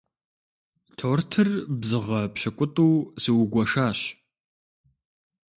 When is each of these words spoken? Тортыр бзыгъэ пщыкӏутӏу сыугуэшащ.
Тортыр 0.97 1.49
бзыгъэ 1.79 2.21
пщыкӏутӏу 2.33 2.91
сыугуэшащ. 3.21 3.99